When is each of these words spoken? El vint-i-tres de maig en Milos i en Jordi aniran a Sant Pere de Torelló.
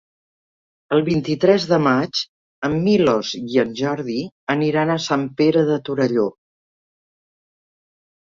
El 0.95 1.01
vint-i-tres 1.09 1.65
de 1.71 1.77
maig 1.87 2.21
en 2.69 2.77
Milos 2.87 3.33
i 3.39 3.59
en 3.65 3.75
Jordi 3.81 4.17
aniran 4.55 4.93
a 4.93 4.97
Sant 5.05 5.27
Pere 5.41 5.65
de 5.67 5.79
Torelló. 5.91 6.27